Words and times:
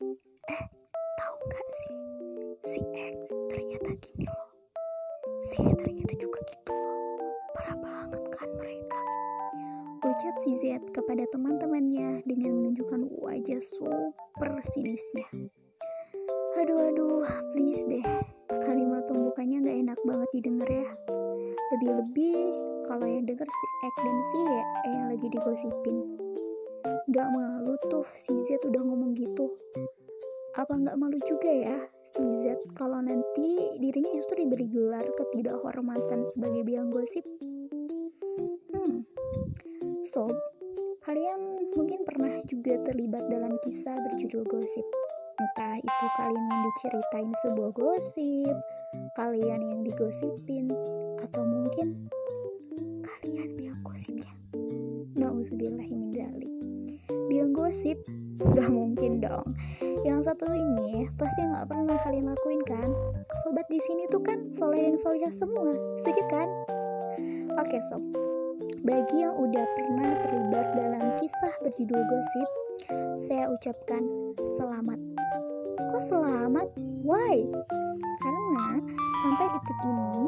Eh, 0.00 0.64
tahu 1.20 1.36
gak 1.44 1.68
sih? 1.76 1.96
Si 2.64 2.80
X 2.88 3.36
ternyata 3.52 3.92
gini 4.00 4.24
loh. 4.24 4.48
Si 5.44 5.60
ternyata 5.60 6.16
juga 6.16 6.40
gitu 6.48 6.72
loh. 6.72 7.36
Parah 7.52 7.76
banget 7.76 8.24
kan 8.32 8.48
mereka. 8.56 9.00
Ucap 10.00 10.40
si 10.40 10.56
Z 10.56 10.80
kepada 10.96 11.28
teman-temannya 11.28 12.24
dengan 12.24 12.48
menunjukkan 12.56 13.12
wajah 13.20 13.60
super 13.60 14.48
sinisnya. 14.72 15.28
Aduh 16.56 16.80
aduh, 16.80 17.28
please 17.52 17.84
deh. 17.84 18.04
Kalimat 18.48 19.04
pembukanya 19.04 19.68
gak 19.68 19.84
enak 19.84 20.00
banget 20.08 20.28
didengar 20.32 20.70
ya. 20.72 20.88
Lebih-lebih 21.76 22.56
kalau 22.88 23.04
yang 23.04 23.28
denger 23.28 23.44
si 23.44 23.66
X 23.84 23.94
dan 24.00 24.18
si 24.32 24.38
Y 24.48 24.64
yang 24.96 25.06
lagi 25.12 25.26
digosipin. 25.28 25.98
Gak 27.10 27.28
malu 27.34 27.74
tuh 27.90 28.06
si 28.14 28.30
Z 28.46 28.62
udah 28.62 28.82
ngomong 28.86 29.18
gitu. 29.18 29.50
Apa 30.54 30.78
gak 30.78 30.94
malu 30.94 31.18
juga 31.26 31.50
ya 31.50 31.78
si 32.06 32.22
Z 32.22 32.62
kalau 32.78 33.02
nanti 33.02 33.78
dirinya 33.82 34.14
justru 34.14 34.46
diberi 34.46 34.70
gelar 34.70 35.02
ketidakhormatan 35.18 36.22
sebagai 36.30 36.62
biang 36.62 36.94
gosip? 36.94 37.26
Hmm, 38.70 39.02
So, 40.06 40.30
kalian 41.02 41.70
mungkin 41.74 42.06
pernah 42.06 42.34
juga 42.46 42.78
terlibat 42.86 43.26
dalam 43.26 43.58
kisah 43.62 43.98
berjudul 43.98 44.46
gosip. 44.46 44.86
Entah 45.40 45.82
itu 45.82 46.06
kalian 46.14 46.46
yang 46.46 46.62
diceritain 46.68 47.32
sebuah 47.46 47.72
gosip, 47.74 48.56
kalian 49.16 49.60
yang 49.66 49.80
digosipin, 49.82 50.70
atau 51.24 51.42
mungkin 51.42 52.06
kalian 53.02 53.56
biang 53.56 53.80
gosipnya. 53.80 54.30
Nauzubillahiminzalik. 55.16 56.49
Biang 57.30 57.54
gosip? 57.54 58.02
Gak 58.42 58.74
mungkin 58.74 59.22
dong. 59.22 59.46
Yang 60.02 60.34
satu 60.34 60.50
ini 60.50 61.06
pasti 61.14 61.46
nggak 61.46 61.70
pernah 61.70 61.94
kalian 62.02 62.26
lakuin 62.26 62.58
kan? 62.66 62.88
Sobat 63.46 63.70
di 63.70 63.78
sini 63.78 64.10
tuh 64.10 64.18
kan 64.18 64.50
soleh 64.50 64.82
dan 64.82 64.98
solihah 64.98 65.30
semua, 65.30 65.70
setuju 65.94 66.26
kan? 66.26 66.48
Oke 67.54 67.78
sob, 67.86 68.02
bagi 68.82 69.22
yang 69.22 69.38
udah 69.38 69.62
pernah 69.78 70.10
terlibat 70.26 70.66
dalam 70.74 71.04
kisah 71.22 71.54
berjudul 71.62 72.02
gosip, 72.02 72.48
saya 73.28 73.46
ucapkan 73.52 74.02
selamat. 74.58 75.09
Kok 75.88 76.02
selamat? 76.04 76.68
Why? 77.00 77.48
Karena 78.20 78.76
sampai 79.24 79.46
detik 79.48 79.80
ini 79.88 80.24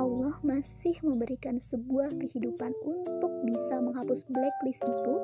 Allah 0.00 0.32
masih 0.40 0.96
memberikan 1.04 1.60
sebuah 1.60 2.16
kehidupan 2.16 2.72
untuk 2.88 3.28
bisa 3.44 3.84
menghapus 3.84 4.24
blacklist 4.32 4.80
itu 4.88 5.14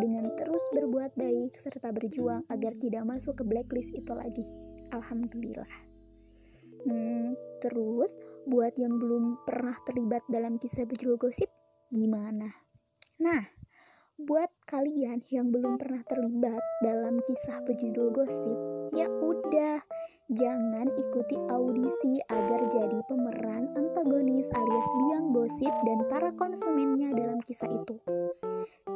dengan 0.00 0.24
terus 0.40 0.64
berbuat 0.72 1.12
baik 1.20 1.60
serta 1.60 1.92
berjuang 1.92 2.48
agar 2.48 2.72
tidak 2.80 3.04
masuk 3.04 3.36
ke 3.36 3.44
blacklist 3.44 3.92
itu 3.92 4.12
lagi. 4.16 4.48
Alhamdulillah. 4.96 5.68
Hmm, 6.88 7.36
terus 7.60 8.16
buat 8.48 8.72
yang 8.80 8.96
belum 8.96 9.44
pernah 9.44 9.76
terlibat 9.84 10.24
dalam 10.32 10.56
kisah 10.56 10.88
berjudul 10.88 11.20
gosip, 11.20 11.52
gimana? 11.92 12.56
Nah, 13.20 13.44
buat 14.16 14.48
kalian 14.64 15.20
yang 15.28 15.52
belum 15.52 15.76
pernah 15.76 16.00
terlibat 16.04 16.60
dalam 16.80 17.20
kisah 17.24 17.60
berjudul 17.64 18.12
gosip, 18.12 18.79
ya 18.90 19.06
udah, 19.06 19.78
jangan 20.30 20.90
ikuti 20.98 21.38
audisi 21.50 22.18
agar 22.26 22.66
jadi 22.70 22.98
pemeran 23.06 23.70
antagonis 23.78 24.50
alias 24.50 24.88
biang 24.98 25.30
gosip 25.30 25.74
dan 25.86 26.06
para 26.10 26.30
konsumennya 26.34 27.14
dalam 27.14 27.38
kisah 27.42 27.70
itu. 27.70 27.98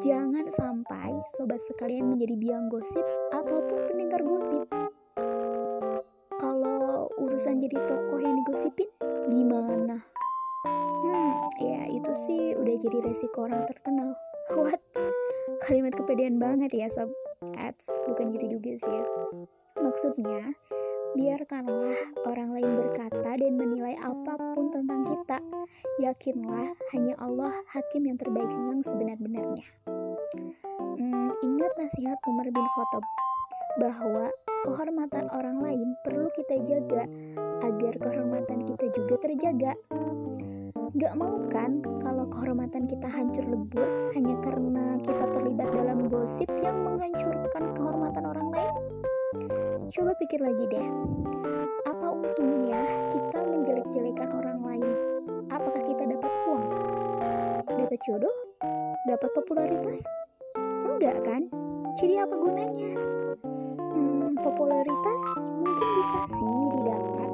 Jangan 0.02 0.50
sampai 0.50 1.14
sobat 1.38 1.62
sekalian 1.64 2.10
menjadi 2.10 2.34
biang 2.36 2.66
gosip 2.68 3.06
ataupun 3.30 3.88
pendengar 3.88 4.20
gosip. 4.26 4.66
Kalau 6.36 7.08
urusan 7.22 7.62
jadi 7.62 7.78
tokoh 7.86 8.20
yang 8.20 8.34
digosipin, 8.42 8.90
gimana? 9.30 9.96
Hmm, 11.04 11.34
ya 11.62 11.86
itu 11.88 12.12
sih 12.12 12.58
udah 12.58 12.74
jadi 12.76 12.98
resiko 13.00 13.46
orang 13.46 13.64
terkenal. 13.70 14.12
What? 14.60 14.82
Kalimat 15.64 15.96
kepedean 15.96 16.36
banget 16.42 16.74
ya 16.74 16.90
sob. 16.90 17.14
Ads, 17.60 18.08
bukan 18.08 18.32
gitu 18.36 18.56
juga 18.58 18.72
sih 18.76 18.92
ya. 18.92 19.06
Maksudnya, 19.84 20.48
biarkanlah 21.12 21.92
orang 22.24 22.56
lain 22.56 22.72
berkata 22.72 23.36
dan 23.36 23.52
menilai 23.52 23.92
apa 24.00 24.32
pun 24.56 24.72
tentang 24.72 25.04
kita. 25.04 25.36
Yakinlah 26.00 26.72
hanya 26.96 27.12
Allah 27.20 27.52
hakim 27.68 28.08
yang 28.08 28.16
terbaik 28.16 28.48
yang 28.48 28.80
sebenar-benarnya. 28.80 29.66
Hmm, 30.96 31.28
ingat 31.44 31.72
nasihat 31.76 32.16
Umar 32.24 32.48
bin 32.48 32.64
Khattab 32.64 33.04
bahwa 33.76 34.32
kehormatan 34.64 35.28
orang 35.36 35.60
lain 35.60 35.88
perlu 36.00 36.32
kita 36.32 36.64
jaga 36.64 37.04
agar 37.60 37.92
kehormatan 38.00 38.64
kita 38.64 38.88
juga 38.88 39.20
terjaga. 39.20 39.72
Gak 40.96 41.14
mau 41.20 41.44
kan 41.52 41.84
kalau 42.00 42.24
kehormatan 42.32 42.88
kita 42.88 43.10
hancur 43.10 43.44
lebur 43.44 43.84
hanya 44.16 44.38
karena 44.40 44.96
kita 45.04 45.28
terlibat 45.28 45.68
dalam 45.76 46.08
gosip 46.08 46.48
yang 46.64 46.80
menghancurkan 46.86 47.74
kehormatan 47.76 48.24
orang 48.24 48.48
lain? 48.48 48.93
Coba 49.94 50.10
pikir 50.18 50.42
lagi 50.42 50.66
deh, 50.66 50.90
apa 51.86 52.18
untungnya 52.18 52.82
kita 53.14 53.46
menjelek-jelekan 53.46 54.26
orang 54.26 54.58
lain? 54.66 54.90
Apakah 55.46 55.86
kita 55.86 56.10
dapat 56.10 56.34
uang? 56.50 56.66
Dapat 57.62 57.98
jodoh? 58.02 58.34
Dapat 59.06 59.30
popularitas? 59.38 60.02
Enggak 60.58 61.22
kan? 61.22 61.46
Jadi 61.94 62.18
apa 62.18 62.34
gunanya? 62.34 62.90
Hmm, 63.94 64.34
popularitas 64.34 65.22
mungkin 65.62 65.88
bisa 66.02 66.18
sih 66.26 66.58
didapat, 66.74 67.30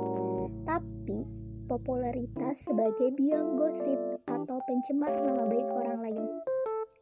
tapi 0.69 1.25
popularitas 1.65 2.61
sebagai 2.61 3.09
biang 3.17 3.57
gosip 3.57 3.97
atau 4.29 4.61
pencemar 4.69 5.17
nama 5.17 5.49
baik 5.49 5.65
orang 5.65 6.05
lain. 6.05 6.29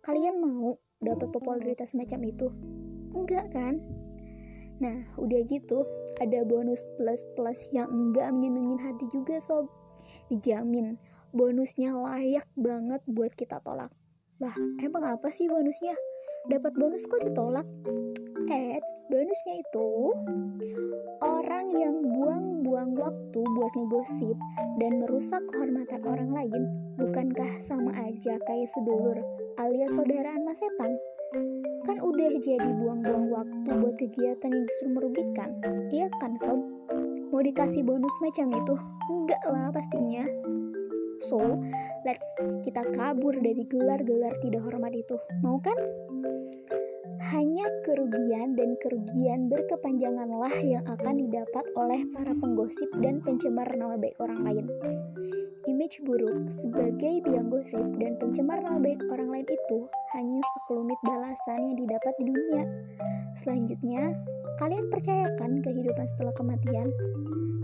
Kalian 0.06 0.38
mau 0.38 0.78
dapat 1.02 1.34
popularitas 1.34 1.98
macam 1.98 2.22
itu? 2.22 2.46
Enggak 3.10 3.50
kan? 3.50 3.82
Nah, 4.78 4.98
udah 5.18 5.40
gitu, 5.50 5.82
ada 6.22 6.46
bonus 6.46 6.86
plus-plus 6.98 7.66
yang 7.74 7.90
enggak 7.90 8.30
menyenengin 8.30 8.78
hati 8.78 9.10
juga 9.10 9.42
sob. 9.42 9.66
Dijamin, 10.30 10.98
bonusnya 11.34 11.94
layak 11.98 12.46
banget 12.54 13.02
buat 13.10 13.34
kita 13.34 13.58
tolak. 13.62 13.90
Lah, 14.38 14.54
emang 14.78 15.18
apa 15.18 15.34
sih 15.34 15.50
bonusnya? 15.50 15.98
Dapat 16.46 16.78
bonus 16.78 17.04
kok 17.10 17.26
ditolak? 17.26 17.66
Eits, 18.48 19.04
bonusnya 19.12 19.60
itu 19.60 20.14
orang 21.20 21.68
yang 21.74 22.00
buang-buang 22.00 22.96
waktu 22.96 23.40
buat 23.44 23.72
ngegosip 23.76 24.38
dan 24.80 25.02
merusak 25.02 25.42
kehormatan 25.52 26.00
orang 26.06 26.30
lain, 26.32 26.62
bukankah 26.96 27.60
sama 27.60 27.92
aja 27.98 28.40
kayak 28.46 28.70
sedulur 28.72 29.20
alias 29.60 29.92
saudaraan 29.92 30.46
mas 30.46 30.62
setan? 30.62 30.96
Kan 31.88 32.04
udah 32.04 32.28
jadi 32.44 32.68
buang-buang 32.76 33.32
waktu 33.32 33.70
buat 33.80 33.96
kegiatan 33.96 34.52
yang 34.52 34.64
justru 34.68 34.92
merugikan, 34.92 35.56
iya 35.88 36.12
kan 36.20 36.36
sob? 36.36 36.60
Mau 37.32 37.40
dikasih 37.40 37.80
bonus 37.80 38.12
macam 38.20 38.52
itu? 38.52 38.76
Enggak 39.08 39.40
lah 39.48 39.72
pastinya. 39.72 40.28
So, 41.16 41.40
let's 42.04 42.28
kita 42.60 42.84
kabur 42.92 43.32
dari 43.40 43.64
gelar-gelar 43.64 44.36
tidak 44.44 44.68
hormat 44.68 44.92
itu. 44.92 45.16
Mau 45.40 45.56
kan? 45.64 45.80
Hanya 47.18 47.66
kerugian 47.82 48.54
dan 48.54 48.78
kerugian 48.78 49.50
berkepanjanganlah 49.50 50.54
yang 50.62 50.86
akan 50.86 51.18
didapat 51.18 51.66
oleh 51.74 52.06
para 52.14 52.30
penggosip 52.30 52.86
dan 53.02 53.18
pencemar 53.26 53.66
nama 53.74 53.98
baik 53.98 54.14
orang 54.22 54.46
lain. 54.46 54.66
Image 55.66 55.98
buruk 56.06 56.46
sebagai 56.46 57.18
biang 57.26 57.50
gosip 57.50 57.82
dan 57.98 58.14
pencemar 58.22 58.62
nama 58.62 58.78
baik 58.78 59.02
orang 59.10 59.34
lain 59.34 59.46
itu 59.50 59.90
hanya 60.14 60.38
sekelumit 60.54 61.00
balasan 61.02 61.74
yang 61.74 61.76
didapat 61.82 62.14
di 62.22 62.24
dunia. 62.30 62.62
Selanjutnya, 63.34 64.02
kalian 64.62 64.86
percayakan 64.86 65.58
kehidupan 65.58 66.06
setelah 66.06 66.34
kematian? 66.38 66.86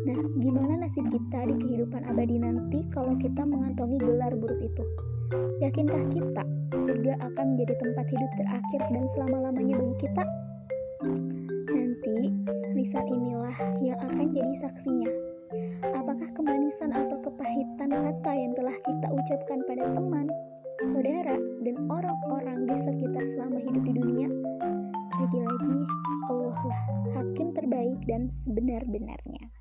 Nah, 0.02 0.18
gimana 0.42 0.82
nasib 0.82 1.06
kita 1.08 1.46
di 1.46 1.54
kehidupan 1.62 2.02
abadi 2.10 2.42
nanti 2.42 2.82
kalau 2.90 3.14
kita 3.14 3.46
mengantongi 3.46 4.02
gelar 4.02 4.34
buruk 4.34 4.60
itu? 4.60 4.84
Yakinkah 5.62 6.10
kita 6.10 6.44
surga 6.82 7.14
akan 7.22 7.54
menjadi 7.54 7.74
tempat 7.78 8.06
hidup 8.10 8.30
terakhir 8.34 8.80
dan 8.90 9.04
selama-lamanya 9.14 9.74
bagi 9.78 9.96
kita? 10.02 10.24
Nanti, 11.70 12.18
lisan 12.74 13.06
inilah 13.06 13.56
yang 13.78 13.98
akan 14.02 14.26
jadi 14.34 14.52
saksinya. 14.58 15.10
Apakah 15.94 16.26
kemanisan 16.34 16.90
atau 16.90 17.20
kepahitan 17.22 17.94
kata 17.94 18.32
yang 18.34 18.52
telah 18.58 18.74
kita 18.74 19.06
ucapkan 19.14 19.58
pada 19.70 19.84
teman, 19.94 20.26
saudara, 20.90 21.38
dan 21.62 21.76
orang-orang 21.86 22.66
di 22.66 22.76
sekitar 22.76 23.24
selama 23.30 23.62
hidup 23.62 23.84
di 23.86 23.92
dunia? 23.94 24.28
Lagi-lagi, 25.14 25.86
Allah 26.26 26.58
lah 26.58 26.82
hakim 27.14 27.54
terbaik 27.54 28.00
dan 28.10 28.32
sebenar-benarnya. 28.42 29.54